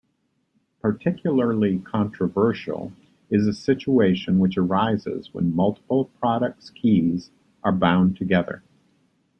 [0.81, 2.91] Particularly controversial
[3.29, 7.29] is the situation which arises when multiple products' keys
[7.63, 8.63] are bound together.